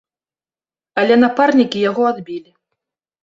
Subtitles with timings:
[1.01, 2.49] Але напарнікі яго адбілі.